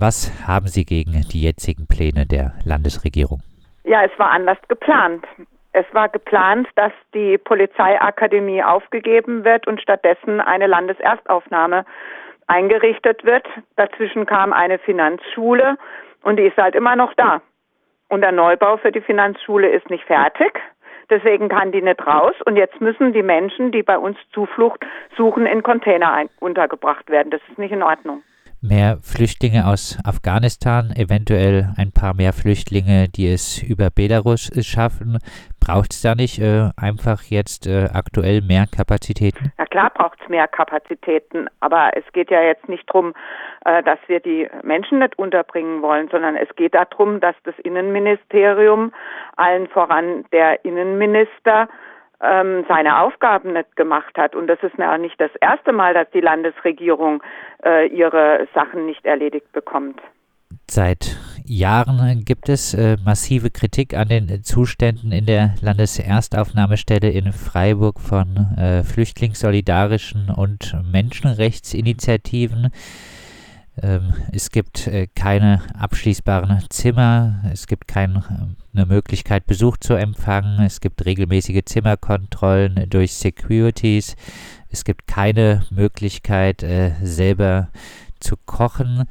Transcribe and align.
Was 0.00 0.32
haben 0.48 0.66
Sie 0.66 0.86
gegen 0.86 1.12
die 1.30 1.42
jetzigen 1.42 1.86
Pläne 1.86 2.24
der 2.24 2.54
Landesregierung? 2.64 3.42
Ja, 3.84 4.02
es 4.02 4.18
war 4.18 4.30
anders 4.30 4.56
geplant. 4.66 5.26
Es 5.74 5.84
war 5.92 6.08
geplant, 6.08 6.68
dass 6.74 6.92
die 7.12 7.36
Polizeiakademie 7.36 8.62
aufgegeben 8.62 9.44
wird 9.44 9.66
und 9.66 9.78
stattdessen 9.78 10.40
eine 10.40 10.68
Landeserstaufnahme 10.68 11.84
eingerichtet 12.46 13.26
wird. 13.26 13.46
Dazwischen 13.76 14.24
kam 14.24 14.54
eine 14.54 14.78
Finanzschule 14.78 15.76
und 16.22 16.38
die 16.38 16.44
ist 16.44 16.56
halt 16.56 16.76
immer 16.76 16.96
noch 16.96 17.12
da. 17.12 17.42
Und 18.08 18.22
der 18.22 18.32
Neubau 18.32 18.78
für 18.78 18.92
die 18.92 19.02
Finanzschule 19.02 19.68
ist 19.68 19.90
nicht 19.90 20.04
fertig. 20.04 20.58
Deswegen 21.10 21.50
kann 21.50 21.72
die 21.72 21.82
nicht 21.82 22.06
raus. 22.06 22.36
Und 22.46 22.56
jetzt 22.56 22.80
müssen 22.80 23.12
die 23.12 23.22
Menschen, 23.22 23.70
die 23.70 23.82
bei 23.82 23.98
uns 23.98 24.16
Zuflucht 24.32 24.82
suchen, 25.14 25.44
in 25.44 25.62
Container 25.62 26.24
untergebracht 26.38 27.10
werden. 27.10 27.30
Das 27.30 27.42
ist 27.50 27.58
nicht 27.58 27.72
in 27.72 27.82
Ordnung 27.82 28.22
mehr 28.62 28.98
Flüchtlinge 29.02 29.66
aus 29.66 29.98
Afghanistan, 30.04 30.92
eventuell 30.96 31.72
ein 31.76 31.92
paar 31.92 32.14
mehr 32.14 32.32
Flüchtlinge, 32.32 33.08
die 33.08 33.32
es 33.32 33.62
über 33.62 33.90
Belarus 33.90 34.50
schaffen. 34.62 35.18
Braucht 35.60 35.92
es 35.92 36.02
da 36.02 36.14
nicht 36.14 36.38
äh, 36.38 36.70
einfach 36.76 37.22
jetzt 37.22 37.66
äh, 37.66 37.88
aktuell 37.92 38.42
mehr 38.42 38.66
Kapazitäten? 38.66 39.52
Na 39.58 39.64
klar 39.66 39.90
braucht 39.90 40.18
es 40.22 40.28
mehr 40.28 40.48
Kapazitäten, 40.48 41.48
aber 41.60 41.90
es 41.94 42.04
geht 42.12 42.30
ja 42.30 42.42
jetzt 42.42 42.68
nicht 42.68 42.88
darum, 42.88 43.14
äh, 43.64 43.82
dass 43.82 43.98
wir 44.06 44.20
die 44.20 44.48
Menschen 44.62 44.98
nicht 44.98 45.18
unterbringen 45.18 45.82
wollen, 45.82 46.08
sondern 46.10 46.36
es 46.36 46.48
geht 46.56 46.74
darum, 46.74 47.20
dass 47.20 47.36
das 47.44 47.54
Innenministerium, 47.60 48.92
allen 49.36 49.68
voran 49.68 50.24
der 50.32 50.64
Innenminister, 50.64 51.68
ähm, 52.22 52.64
seine 52.68 53.00
Aufgaben 53.00 53.52
nicht 53.52 53.76
gemacht 53.76 54.16
hat. 54.16 54.34
Und 54.34 54.46
das 54.46 54.58
ist 54.62 54.76
ja 54.78 54.96
nicht 54.98 55.20
das 55.20 55.30
erste 55.40 55.72
Mal, 55.72 55.94
dass 55.94 56.10
die 56.10 56.20
Landesregierung 56.20 57.22
äh, 57.64 57.86
ihre 57.88 58.46
Sachen 58.54 58.86
nicht 58.86 59.04
erledigt 59.04 59.50
bekommt. 59.52 60.00
Seit 60.68 61.16
Jahren 61.44 62.24
gibt 62.24 62.48
es 62.48 62.74
äh, 62.74 62.96
massive 63.04 63.50
Kritik 63.50 63.94
an 63.94 64.08
den 64.08 64.44
Zuständen 64.44 65.10
in 65.10 65.26
der 65.26 65.54
Landeserstaufnahmestelle 65.60 67.10
in 67.10 67.32
Freiburg 67.32 68.00
von 68.00 68.36
äh, 68.56 68.82
Flüchtlingssolidarischen 68.84 70.30
und 70.30 70.76
Menschenrechtsinitiativen. 70.92 72.70
Ähm, 73.82 74.12
es 74.32 74.50
gibt 74.50 74.86
äh, 74.86 75.06
keine 75.14 75.62
abschließbaren 75.78 76.64
Zimmer, 76.70 77.42
es 77.52 77.66
gibt 77.66 77.88
keine 77.88 78.56
Möglichkeit, 78.72 79.46
Besuch 79.46 79.76
zu 79.76 79.94
empfangen, 79.94 80.64
es 80.64 80.80
gibt 80.80 81.04
regelmäßige 81.04 81.62
Zimmerkontrollen 81.64 82.88
durch 82.90 83.14
Securities, 83.14 84.16
es 84.70 84.84
gibt 84.84 85.06
keine 85.06 85.64
Möglichkeit, 85.70 86.62
äh, 86.62 86.92
selber 87.02 87.68
zu 88.18 88.36
kochen. 88.44 89.08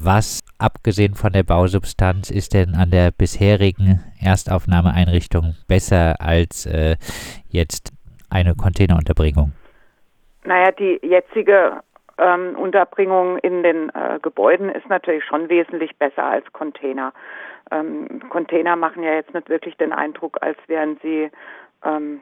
Was, 0.00 0.40
abgesehen 0.58 1.14
von 1.14 1.32
der 1.32 1.42
Bausubstanz, 1.42 2.30
ist 2.30 2.54
denn 2.54 2.74
an 2.74 2.90
der 2.90 3.10
bisherigen 3.10 4.00
Erstaufnahmeeinrichtung 4.20 5.54
besser 5.66 6.20
als 6.20 6.66
äh, 6.66 6.96
jetzt 7.48 7.92
eine 8.30 8.54
Containerunterbringung? 8.54 9.52
Naja, 10.44 10.70
die 10.72 10.98
jetzige 11.02 11.80
ähm, 12.18 12.56
Unterbringung 12.56 13.38
in 13.38 13.62
den 13.62 13.90
äh, 13.90 14.18
Gebäuden 14.20 14.68
ist 14.70 14.88
natürlich 14.88 15.24
schon 15.24 15.48
wesentlich 15.48 15.96
besser 15.96 16.24
als 16.24 16.52
Container. 16.52 17.12
Ähm, 17.70 18.22
Container 18.28 18.76
machen 18.76 19.02
ja 19.02 19.14
jetzt 19.14 19.34
nicht 19.34 19.48
wirklich 19.48 19.76
den 19.76 19.92
Eindruck, 19.92 20.38
als 20.40 20.58
wären 20.66 20.98
sie 21.02 21.30
ähm, 21.84 22.20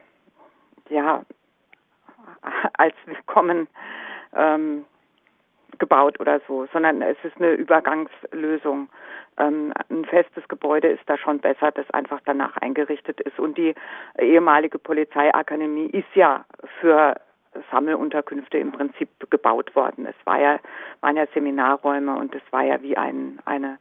ja 0.89 1.23
als 2.77 2.95
willkommen 3.05 3.67
ähm, 4.35 4.85
gebaut 5.79 6.19
oder 6.19 6.41
so, 6.47 6.67
sondern 6.73 7.01
es 7.01 7.17
ist 7.23 7.37
eine 7.37 7.51
Übergangslösung. 7.51 8.89
Ähm, 9.37 9.73
ein 9.89 10.05
festes 10.05 10.47
Gebäude 10.47 10.87
ist 10.87 11.03
da 11.07 11.17
schon 11.17 11.39
besser, 11.39 11.71
das 11.71 11.89
einfach 11.91 12.19
danach 12.25 12.57
eingerichtet 12.57 13.21
ist. 13.21 13.39
Und 13.39 13.57
die 13.57 13.75
ehemalige 14.17 14.79
Polizeiakademie 14.79 15.87
ist 15.87 16.15
ja 16.15 16.45
für 16.79 17.15
Sammelunterkünfte 17.71 18.57
im 18.57 18.71
Prinzip 18.71 19.09
gebaut 19.29 19.75
worden. 19.75 20.05
Es 20.05 20.15
war 20.25 20.39
ja, 20.39 20.59
waren 21.01 21.17
ja 21.17 21.25
Seminarräume 21.33 22.15
und 22.15 22.33
es 22.35 22.41
war 22.51 22.63
ja 22.63 22.81
wie 22.81 22.97
ein, 22.97 23.39
eine 23.45 23.77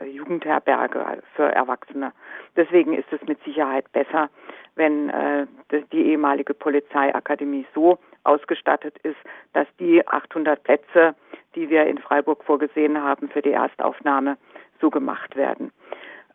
äh, 0.00 0.06
Jugendherberge 0.06 1.22
für 1.34 1.44
Erwachsene. 1.44 2.12
Deswegen 2.56 2.94
ist 2.94 3.12
es 3.12 3.20
mit 3.26 3.42
Sicherheit 3.44 3.90
besser, 3.92 4.30
wenn 4.76 5.10
äh, 5.10 5.46
die 5.92 6.06
ehemalige 6.10 6.54
Polizeiakademie 6.54 7.66
so 7.74 7.98
ausgestattet 8.24 8.98
ist, 9.02 9.18
dass 9.52 9.66
die 9.78 10.06
800 10.06 10.62
Plätze, 10.62 11.14
die 11.54 11.68
wir 11.70 11.84
in 11.86 11.98
Freiburg 11.98 12.42
vorgesehen 12.44 13.00
haben 13.00 13.28
für 13.28 13.42
die 13.42 13.52
Erstaufnahme, 13.52 14.36
so 14.80 14.90
gemacht 14.90 15.36
werden. 15.36 15.72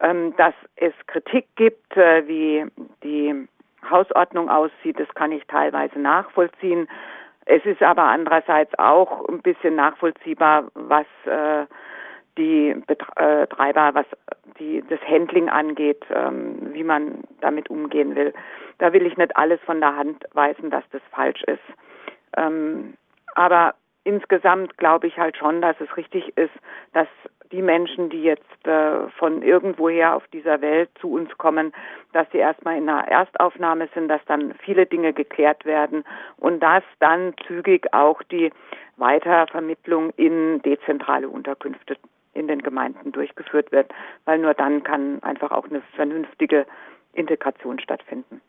Ähm, 0.01 0.33
dass 0.37 0.53
es 0.77 0.93
Kritik 1.07 1.47
gibt, 1.55 1.97
äh, 1.97 2.25
wie 2.27 2.65
die 3.03 3.47
Hausordnung 3.89 4.49
aussieht, 4.49 4.99
das 4.99 5.07
kann 5.15 5.31
ich 5.31 5.45
teilweise 5.47 5.99
nachvollziehen. 5.99 6.87
Es 7.45 7.65
ist 7.65 7.81
aber 7.81 8.03
andererseits 8.03 8.77
auch 8.77 9.27
ein 9.27 9.41
bisschen 9.41 9.75
nachvollziehbar, 9.75 10.69
was 10.75 11.07
äh, 11.25 11.65
die 12.37 12.75
Betreiber, 12.85 13.91
was 13.93 14.05
die, 14.59 14.83
das 14.87 14.99
Handling 15.01 15.49
angeht, 15.49 16.03
ähm, 16.13 16.73
wie 16.73 16.83
man 16.83 17.23
damit 17.41 17.69
umgehen 17.69 18.15
will. 18.15 18.33
Da 18.77 18.93
will 18.93 19.05
ich 19.05 19.17
nicht 19.17 19.35
alles 19.35 19.59
von 19.61 19.79
der 19.79 19.95
Hand 19.95 20.23
weisen, 20.33 20.69
dass 20.69 20.83
das 20.91 21.01
falsch 21.11 21.43
ist. 21.43 21.59
Ähm, 22.37 22.93
aber 23.35 23.73
insgesamt 24.09 24.77
glaube 24.77 25.07
ich 25.07 25.17
halt 25.17 25.37
schon, 25.37 25.61
dass 25.61 25.79
es 25.79 25.95
richtig 25.95 26.35
ist, 26.35 26.53
dass 26.93 27.07
die 27.51 27.61
Menschen, 27.61 28.09
die 28.09 28.23
jetzt 28.23 28.67
äh, 28.67 29.07
von 29.17 29.41
irgendwoher 29.41 30.15
auf 30.15 30.27
dieser 30.27 30.61
Welt 30.61 30.89
zu 30.99 31.11
uns 31.11 31.35
kommen, 31.37 31.73
dass 32.13 32.27
sie 32.31 32.39
erstmal 32.39 32.77
in 32.77 32.89
einer 32.89 33.07
Erstaufnahme 33.07 33.87
sind, 33.93 34.07
dass 34.07 34.21
dann 34.25 34.53
viele 34.65 34.85
Dinge 34.85 35.13
geklärt 35.13 35.65
werden 35.65 36.03
und 36.37 36.59
dass 36.61 36.83
dann 36.99 37.33
zügig 37.47 37.93
auch 37.93 38.21
die 38.23 38.51
Weitervermittlung 38.97 40.11
in 40.17 40.61
dezentrale 40.61 41.29
Unterkünfte 41.29 41.97
in 42.33 42.47
den 42.47 42.61
Gemeinden 42.61 43.11
durchgeführt 43.11 43.71
wird, 43.71 43.91
weil 44.25 44.39
nur 44.39 44.53
dann 44.53 44.83
kann 44.83 45.21
einfach 45.23 45.51
auch 45.51 45.65
eine 45.65 45.81
vernünftige 45.95 46.65
Integration 47.13 47.79
stattfinden 47.79 48.41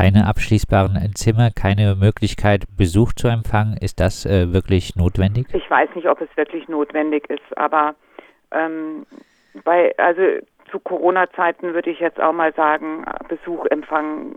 keine 0.00 0.26
abschließbaren 0.26 0.96
Zimmer, 1.14 1.50
keine 1.50 1.94
Möglichkeit, 1.94 2.64
Besuch 2.74 3.12
zu 3.12 3.28
empfangen. 3.28 3.76
Ist 3.76 4.00
das 4.00 4.24
äh, 4.24 4.50
wirklich 4.50 4.96
notwendig? 4.96 5.46
Ich 5.52 5.70
weiß 5.70 5.90
nicht, 5.94 6.08
ob 6.08 6.22
es 6.22 6.28
wirklich 6.36 6.68
notwendig 6.68 7.28
ist, 7.28 7.58
aber 7.58 7.94
ähm, 8.50 9.04
bei, 9.62 9.92
also 9.98 10.22
zu 10.70 10.78
Corona-Zeiten 10.78 11.74
würde 11.74 11.90
ich 11.90 12.00
jetzt 12.00 12.18
auch 12.18 12.32
mal 12.32 12.54
sagen, 12.54 13.04
Besuch 13.28 13.66
empfangen 13.66 14.36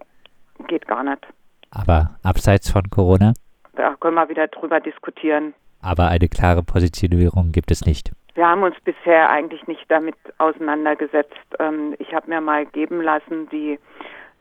geht 0.68 0.86
gar 0.86 1.04
nicht. 1.04 1.26
Aber 1.72 2.18
abseits 2.24 2.70
von 2.70 2.90
Corona? 2.90 3.32
Da 3.78 3.96
können 4.02 4.16
wir 4.16 4.28
wieder 4.28 4.48
drüber 4.50 4.82
diskutieren. 4.82 5.54
Aber 5.82 6.10
eine 6.10 6.28
klare 6.28 6.64
Positionierung 6.64 7.54
gibt 7.54 7.72
es 7.72 7.86
nicht. 7.86 8.12
Wir 8.36 8.48
haben 8.48 8.64
uns 8.64 8.76
bisher 8.84 9.30
eigentlich 9.30 9.66
nicht 9.68 9.86
damit 9.88 10.16
auseinandergesetzt. 10.40 11.40
Ähm, 11.60 11.96
ich 12.00 12.14
habe 12.14 12.30
mir 12.30 12.42
mal 12.42 12.66
geben 12.66 13.02
lassen, 13.02 13.48
die 13.50 13.80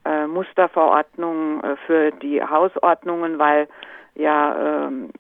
äh, 0.05 0.27
Musterverordnung 0.27 1.63
äh, 1.63 1.77
für 1.87 2.11
die 2.13 2.43
Hausordnungen, 2.43 3.39
weil 3.39 3.69
ja 4.15 4.87
ähm, 4.87 5.11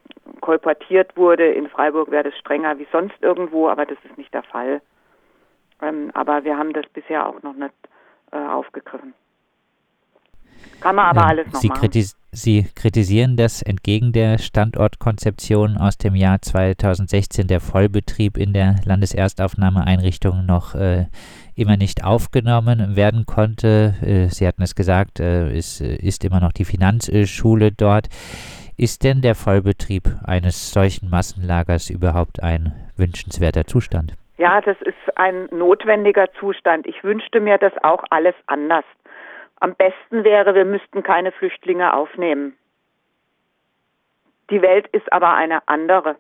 kolportiert 0.40 1.16
wurde, 1.16 1.46
in 1.46 1.68
Freiburg 1.68 2.10
wäre 2.10 2.24
das 2.24 2.38
strenger 2.38 2.78
wie 2.78 2.86
sonst 2.92 3.14
irgendwo, 3.20 3.68
aber 3.68 3.86
das 3.86 3.98
ist 4.04 4.18
nicht 4.18 4.32
der 4.34 4.42
Fall. 4.42 4.80
Ähm, 5.80 6.10
aber 6.14 6.44
wir 6.44 6.56
haben 6.56 6.72
das 6.72 6.86
bisher 6.92 7.26
auch 7.26 7.42
noch 7.42 7.54
nicht 7.54 7.74
äh, 8.32 8.36
aufgegriffen. 8.36 9.14
Kann 10.80 10.96
man 10.96 11.06
aber 11.06 11.22
ähm, 11.22 11.26
alles 11.26 11.52
noch 11.52 11.60
Sie 11.60 11.68
machen. 11.68 11.80
Kritis 11.80 12.16
Sie 12.34 12.66
kritisieren, 12.74 13.36
dass 13.36 13.60
entgegen 13.60 14.12
der 14.12 14.38
Standortkonzeption 14.38 15.76
aus 15.76 15.98
dem 15.98 16.14
Jahr 16.14 16.40
2016 16.40 17.46
der 17.46 17.60
Vollbetrieb 17.60 18.38
in 18.38 18.54
der 18.54 18.76
Landeserstaufnahmeeinrichtung 18.86 20.46
noch 20.46 20.74
äh, 20.74 21.08
immer 21.56 21.76
nicht 21.76 22.04
aufgenommen 22.04 22.96
werden 22.96 23.26
konnte. 23.26 23.96
Äh, 24.00 24.28
Sie 24.28 24.46
hatten 24.46 24.62
es 24.62 24.74
gesagt, 24.74 25.20
äh, 25.20 25.50
es 25.50 25.82
äh, 25.82 25.94
ist 25.96 26.24
immer 26.24 26.40
noch 26.40 26.52
die 26.52 26.64
Finanzschule 26.64 27.70
dort. 27.70 28.08
Ist 28.78 29.04
denn 29.04 29.20
der 29.20 29.34
Vollbetrieb 29.34 30.04
eines 30.24 30.72
solchen 30.72 31.10
Massenlagers 31.10 31.90
überhaupt 31.90 32.42
ein 32.42 32.72
wünschenswerter 32.96 33.66
Zustand? 33.66 34.14
Ja, 34.38 34.62
das 34.62 34.80
ist 34.80 35.18
ein 35.18 35.48
notwendiger 35.50 36.32
Zustand. 36.40 36.86
Ich 36.86 37.04
wünschte 37.04 37.40
mir 37.40 37.58
das 37.58 37.74
auch 37.82 38.02
alles 38.08 38.34
anders. 38.46 38.84
Am 39.62 39.76
besten 39.76 40.24
wäre, 40.24 40.56
wir 40.56 40.64
müssten 40.64 41.04
keine 41.04 41.30
Flüchtlinge 41.30 41.94
aufnehmen. 41.94 42.58
Die 44.50 44.60
Welt 44.60 44.88
ist 44.88 45.12
aber 45.12 45.34
eine 45.34 45.68
andere. 45.68 46.16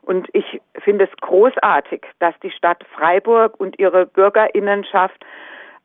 Und 0.00 0.30
ich 0.32 0.62
finde 0.82 1.04
es 1.04 1.10
großartig, 1.20 2.06
dass 2.20 2.34
die 2.40 2.50
Stadt 2.50 2.82
Freiburg 2.96 3.60
und 3.60 3.78
ihre 3.78 4.06
Bürgerinnenschaft 4.06 5.22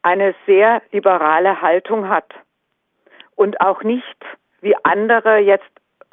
eine 0.03 0.33
sehr 0.45 0.81
liberale 0.93 1.61
Haltung 1.61 2.07
hat 2.07 2.33
und 3.35 3.59
auch 3.59 3.83
nicht 3.83 4.25
wie 4.61 4.77
andere 4.83 5.39
jetzt 5.39 5.69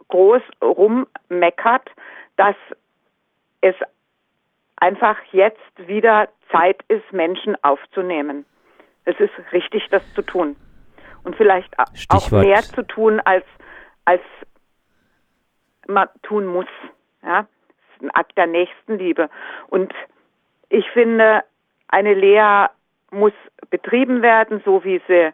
groß 0.09 0.43
rummeckert, 0.61 1.89
dass 2.37 2.57
es 3.61 3.77
einfach 4.79 5.17
jetzt 5.31 5.87
wieder 5.87 6.29
Zeit 6.51 6.83
ist, 6.89 7.13
Menschen 7.13 7.57
aufzunehmen. 7.63 8.45
Es 9.07 9.19
ist 9.19 9.33
richtig, 9.53 9.89
das 9.91 10.03
zu 10.15 10.23
tun. 10.23 10.57
Und 11.25 11.37
vielleicht 11.37 11.75
Stichwort. 11.95 12.23
auch 12.23 12.31
mehr 12.31 12.61
zu 12.61 12.83
tun, 12.83 13.21
als, 13.25 13.45
als 14.05 14.23
man 15.89 16.09
tun 16.23 16.47
muss. 16.47 16.67
Ja? 17.23 17.43
Das 17.43 17.97
ist 17.97 18.03
ein 18.03 18.11
Akt 18.11 18.37
der 18.37 18.47
Nächstenliebe. 18.47 19.31
Und 19.69 19.93
ich 20.69 20.89
finde, 20.91 21.43
eine 21.89 22.15
Lehre 22.15 22.71
muss 23.11 23.33
betrieben 23.71 24.23
werden, 24.23 24.61
so 24.65 24.85
wie 24.85 25.01
sie 25.07 25.33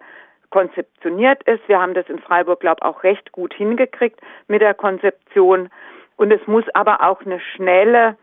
konzeptioniert 0.51 1.43
ist. 1.45 1.67
Wir 1.67 1.81
haben 1.81 1.95
das 1.95 2.09
in 2.09 2.19
Freiburg, 2.19 2.61
glaube 2.61 2.81
ich, 2.83 2.87
auch 2.87 3.03
recht 3.03 3.33
gut 3.33 3.55
hingekriegt 3.55 4.21
mit 4.49 4.61
der 4.61 4.75
Konzeption. 4.75 5.71
Und 6.17 6.31
es 6.31 6.47
muss 6.47 6.65
aber 6.75 7.03
auch 7.03 7.23
eine 7.23 7.41
schnelle 7.41 8.17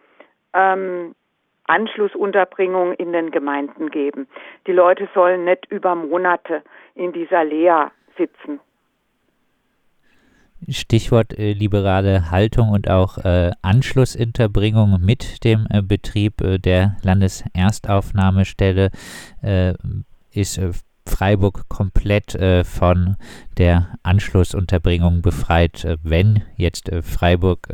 ähm, 0.53 1.15
Anschlussunterbringung 1.69 2.93
in 2.93 3.13
den 3.13 3.31
Gemeinden 3.31 3.89
geben. 3.89 4.27
Die 4.67 4.71
Leute 4.71 5.07
sollen 5.13 5.45
nicht 5.45 5.67
über 5.69 5.95
Monate 5.95 6.63
in 6.95 7.13
dieser 7.13 7.43
Lea 7.43 7.91
sitzen. 8.17 8.59
Stichwort 10.67 11.37
äh, 11.37 11.53
liberale 11.53 12.31
Haltung 12.31 12.69
und 12.69 12.89
auch 12.89 13.17
äh, 13.19 13.51
Anschlussunterbringung 13.61 14.99
mit 14.99 15.43
dem 15.43 15.67
äh, 15.69 15.81
Betrieb 15.81 16.41
äh, 16.41 16.57
der 16.57 16.97
Landeserstaufnahmestelle 17.03 18.89
äh, 19.41 19.73
ist 20.31 20.57
äh, 20.57 20.71
Freiburg 21.05 21.67
komplett 21.69 22.37
von 22.65 23.15
der 23.57 23.95
Anschlussunterbringung 24.03 25.23
befreit. 25.23 25.97
wenn 26.03 26.43
jetzt 26.55 26.91
Freiburg 27.01 27.67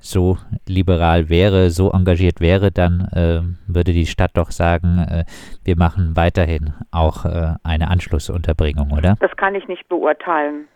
so 0.00 0.36
liberal 0.66 1.28
wäre, 1.28 1.70
so 1.70 1.90
engagiert 1.90 2.40
wäre, 2.40 2.70
dann 2.70 3.08
äh, 3.12 3.40
würde 3.72 3.92
die 3.92 4.06
Stadt 4.06 4.32
doch 4.34 4.50
sagen, 4.50 4.98
äh, 4.98 5.24
wir 5.64 5.76
machen 5.76 6.16
weiterhin 6.16 6.74
auch 6.90 7.24
äh, 7.24 7.54
eine 7.64 7.88
Anschlussunterbringung, 7.88 8.92
oder? 8.92 9.16
Das 9.20 9.36
kann 9.36 9.54
ich 9.54 9.68
nicht 9.68 9.88
beurteilen. 9.88 10.68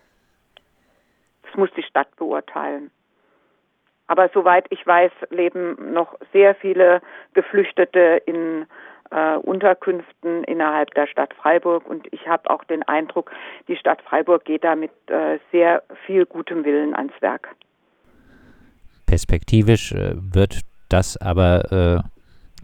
Das 1.43 1.55
muss 1.57 1.71
die 1.77 1.83
Stadt 1.83 2.15
beurteilen. 2.17 2.91
Aber 4.07 4.29
soweit 4.35 4.67
ich 4.71 4.87
weiß, 4.87 5.13
leben 5.31 5.93
noch 5.93 6.15
sehr 6.33 6.55
viele 6.55 7.01
Geflüchtete 7.35 8.23
in 8.27 8.67
äh, 9.11 9.37
Unterkünften 9.37 10.45
innerhalb 10.45 10.93
der 10.95 11.07
Stadt 11.07 11.35
Freiburg 11.35 11.89
und 11.89 12.07
ich 12.13 12.27
habe 12.27 12.51
auch 12.51 12.65
den 12.65 12.83
Eindruck, 12.83 13.31
die 13.69 13.77
Stadt 13.77 14.03
Freiburg 14.03 14.45
geht 14.45 14.65
da 14.65 14.75
mit 14.75 14.91
äh, 15.09 15.39
sehr 15.51 15.83
viel 16.07 16.27
gutem 16.27 16.65
Willen 16.65 16.95
ans 16.95 17.13
Werk. 17.21 17.55
Perspektivisch 19.13 19.93
äh, 19.93 20.15
wird 20.17 20.61
das 20.89 21.19
aber 21.19 21.71
äh, 21.71 22.03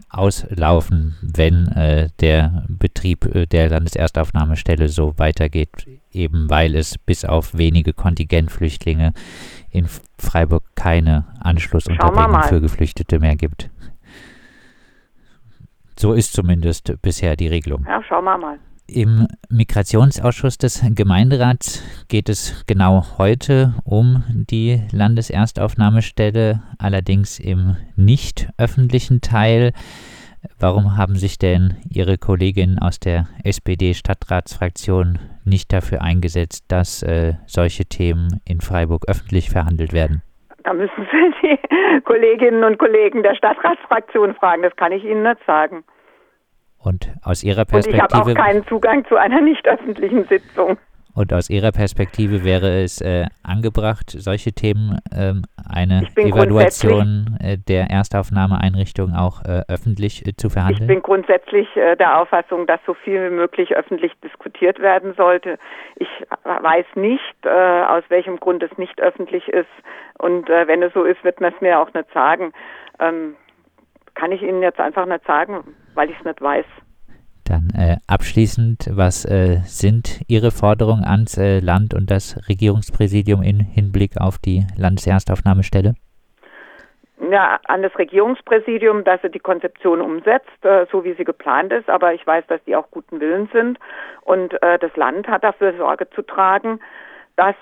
auslaufen, 0.09 1.15
wenn 1.21 1.67
äh, 1.67 2.09
der 2.21 2.65
Betrieb 2.67 3.23
äh, 3.35 3.45
der 3.45 3.69
Landeserstaufnahmestelle 3.69 4.89
so 4.89 5.13
weitergeht, 5.19 5.85
eben 6.11 6.49
weil 6.49 6.73
es 6.73 6.97
bis 6.97 7.23
auf 7.23 7.55
wenige 7.55 7.93
Kontingentflüchtlinge 7.93 9.13
in 9.69 9.85
Freiburg 10.17 10.63
keine 10.73 11.27
Anschlussunterbringung 11.39 12.41
für 12.41 12.61
Geflüchtete 12.61 13.19
mehr 13.19 13.35
gibt. 13.35 13.69
So 15.99 16.13
ist 16.13 16.33
zumindest 16.33 16.99
bisher 17.03 17.35
die 17.35 17.47
Regelung. 17.47 17.85
Ja, 17.87 18.01
schauen 18.01 18.23
wir 18.23 18.39
mal. 18.39 18.57
Im 18.91 19.27
Migrationsausschuss 19.49 20.57
des 20.57 20.83
Gemeinderats 20.95 21.83
geht 22.07 22.27
es 22.27 22.65
genau 22.65 23.03
heute 23.19 23.75
um 23.83 24.23
die 24.49 24.81
Landeserstaufnahmestelle, 24.91 26.61
allerdings 26.79 27.39
im 27.39 27.75
nicht 27.95 28.49
öffentlichen 28.57 29.21
Teil. 29.21 29.73
Warum 30.59 30.97
haben 30.97 31.15
sich 31.15 31.37
denn 31.37 31.75
Ihre 31.87 32.17
Kolleginnen 32.17 32.79
aus 32.79 32.99
der 32.99 33.27
SPD-Stadtratsfraktion 33.43 35.19
nicht 35.45 35.71
dafür 35.71 36.01
eingesetzt, 36.01 36.65
dass 36.69 37.03
äh, 37.03 37.33
solche 37.45 37.85
Themen 37.85 38.41
in 38.47 38.59
Freiburg 38.59 39.03
öffentlich 39.07 39.51
verhandelt 39.51 39.93
werden? 39.93 40.23
Da 40.63 40.73
müssen 40.73 41.07
Sie 41.11 41.33
die 41.43 42.01
Kolleginnen 42.01 42.63
und 42.63 42.79
Kollegen 42.79 43.21
der 43.21 43.35
Stadtratsfraktion 43.35 44.33
fragen, 44.35 44.63
das 44.63 44.75
kann 44.77 44.91
ich 44.91 45.03
Ihnen 45.03 45.23
nicht 45.23 45.45
sagen. 45.45 45.83
Und 46.81 47.09
aus 47.23 47.43
Ihrer 47.43 47.65
Perspektive. 47.65 48.03
Und 48.03 48.11
ich 48.11 48.19
habe 48.19 48.31
auch 48.31 48.45
keinen 48.45 48.67
Zugang 48.67 49.05
zu 49.07 49.17
einer 49.17 49.41
nicht 49.41 49.67
öffentlichen 49.67 50.25
Sitzung. 50.25 50.77
Und 51.15 51.33
aus 51.33 51.49
Ihrer 51.49 51.71
Perspektive 51.73 52.45
wäre 52.45 52.81
es 52.81 53.01
äh, 53.01 53.25
angebracht, 53.43 54.11
solche 54.11 54.53
Themen, 54.53 54.99
ähm, 55.11 55.41
eine 55.69 56.07
Evaluation 56.15 57.37
äh, 57.41 57.57
der 57.57 57.89
Erstaufnahmeeinrichtung 57.89 59.13
auch 59.13 59.43
äh, 59.43 59.63
öffentlich 59.67 60.25
äh, 60.25 60.35
zu 60.37 60.49
verhandeln? 60.49 60.83
Ich 60.83 60.87
bin 60.87 61.01
grundsätzlich 61.01 61.67
äh, 61.75 61.97
der 61.97 62.21
Auffassung, 62.21 62.67
dass 62.67 62.79
so 62.85 62.93
viel 62.93 63.29
wie 63.29 63.35
möglich 63.35 63.75
öffentlich 63.75 64.13
diskutiert 64.23 64.79
werden 64.79 65.13
sollte. 65.15 65.57
Ich 65.97 66.07
weiß 66.45 66.85
nicht, 66.95 67.35
äh, 67.43 67.49
aus 67.49 68.03
welchem 68.09 68.39
Grund 68.39 68.63
es 68.63 68.77
nicht 68.77 69.01
öffentlich 69.01 69.47
ist. 69.49 69.67
Und 70.19 70.47
wenn 70.49 70.83
es 70.83 70.93
so 70.93 71.03
ist, 71.03 71.23
wird 71.23 71.41
man 71.41 71.53
es 71.53 71.61
mir 71.61 71.79
auch 71.79 71.93
nicht 71.93 72.11
sagen. 72.13 72.51
Ähm, 72.99 73.35
kann 74.15 74.31
ich 74.31 74.41
Ihnen 74.41 74.61
jetzt 74.61 74.79
einfach 74.79 75.05
nicht 75.05 75.25
sagen, 75.25 75.63
weil 75.99 76.09
ich 76.09 76.17
es 76.17 76.23
nicht 76.23 76.41
weiß. 76.41 76.65
Dann 77.43 77.67
äh, 77.75 77.97
abschließend, 78.07 78.89
was 78.93 79.25
äh, 79.25 79.57
sind 79.65 80.21
Ihre 80.29 80.51
Forderungen 80.51 81.03
ans 81.03 81.37
äh, 81.37 81.59
Land 81.59 81.93
und 81.93 82.09
das 82.09 82.37
Regierungspräsidium 82.47 83.41
in 83.41 83.59
Hinblick 83.59 84.11
auf 84.17 84.37
die 84.37 84.65
Landeserstaufnahmestelle? 84.77 85.95
Ja, 87.29 87.59
an 87.67 87.81
das 87.81 87.97
Regierungspräsidium, 87.97 89.03
dass 89.03 89.21
er 89.23 89.29
die 89.29 89.39
Konzeption 89.39 89.99
umsetzt, 89.99 90.63
äh, 90.63 90.85
so 90.89 91.03
wie 91.03 91.15
sie 91.15 91.25
geplant 91.25 91.73
ist. 91.73 91.89
Aber 91.89 92.13
ich 92.13 92.25
weiß, 92.25 92.45
dass 92.47 92.63
die 92.63 92.77
auch 92.77 92.89
guten 92.91 93.19
Willens 93.19 93.51
sind. 93.51 93.77
Und 94.21 94.53
äh, 94.61 94.79
das 94.79 94.95
Land 94.95 95.27
hat 95.27 95.43
dafür 95.43 95.75
Sorge 95.75 96.09
zu 96.11 96.21
tragen, 96.21 96.79
dass 97.35 97.55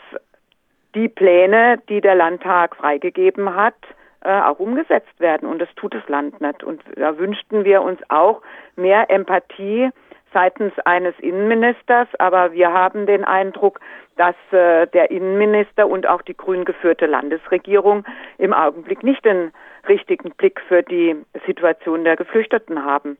die 0.94 1.10
Pläne, 1.10 1.80
die 1.90 2.02
der 2.02 2.14
Landtag 2.14 2.76
freigegeben 2.76 3.56
hat, 3.56 3.76
äh, 4.22 4.42
auch 4.42 4.60
umgesetzt 4.60 5.20
werden. 5.20 5.48
Und 5.48 5.60
das 5.60 5.70
tut 5.76 5.94
das 5.94 6.08
Land 6.08 6.42
nicht. 6.42 6.64
Und 6.64 6.82
da 6.96 7.18
wünschten 7.18 7.66
wir 7.66 7.82
uns 7.82 8.00
auch 8.10 8.42
mehr 8.76 9.10
Empathie 9.10 9.90
seitens 10.34 10.74
eines 10.86 11.18
Innenministers. 11.20 12.08
Aber 12.20 12.52
wir 12.52 12.72
haben 12.72 13.06
den 13.06 13.24
Eindruck, 13.24 13.80
dass 14.18 14.36
äh, 14.52 14.88
der 14.88 15.12
Innenminister 15.12 15.88
und 15.88 16.08
auch 16.08 16.22
die 16.22 16.36
grün 16.36 16.66
geführte 16.66 17.06
Landesregierung 17.06 18.06
im 18.38 18.54
Augenblick 18.54 19.04
nicht 19.04 19.24
den 19.26 19.52
richtigen 19.88 20.32
Blick 20.32 20.60
für 20.68 20.84
die 20.84 21.16
Situation 21.46 22.04
der 22.04 22.18
Geflüchteten 22.18 22.84
haben. 22.84 23.18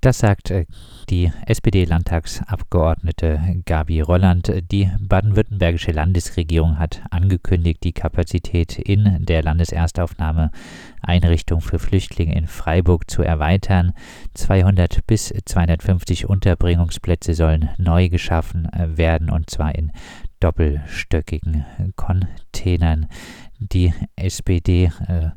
Das 0.00 0.18
sagt 0.18 0.50
äh, 0.50 0.66
die 1.10 1.30
SPD-Landtagsabgeordnete 1.46 3.62
Gabi 3.66 4.00
Rolland. 4.00 4.50
Die 4.70 4.90
baden-württembergische 4.98 5.92
Landesregierung 5.92 6.78
hat 6.78 7.02
angekündigt, 7.10 7.84
die 7.84 7.92
Kapazität 7.92 8.78
in 8.78 9.26
der 9.26 9.42
Landeserstaufnahmeeinrichtung 9.42 11.60
für 11.60 11.78
Flüchtlinge 11.78 12.34
in 12.34 12.46
Freiburg 12.46 13.10
zu 13.10 13.20
erweitern. 13.22 13.92
200 14.34 15.06
bis 15.06 15.34
250 15.44 16.26
Unterbringungsplätze 16.28 17.34
sollen 17.34 17.68
neu 17.76 18.08
geschaffen 18.08 18.72
äh, 18.72 18.96
werden 18.96 19.28
und 19.30 19.50
zwar 19.50 19.74
in 19.74 19.92
doppelstöckigen 20.40 21.66
Containern. 21.96 23.06
Die 23.58 23.92
SPD 24.16 24.90
äh, 25.06 25.30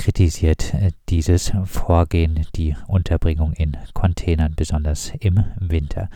kritisiert 0.00 0.72
äh, 0.72 0.92
dieses 1.10 1.52
Vorgehen, 1.66 2.46
die 2.56 2.74
Unterbringung 2.88 3.52
in 3.52 3.76
Containern, 3.92 4.54
besonders 4.56 5.12
im 5.20 5.44
Winter. 5.58 6.08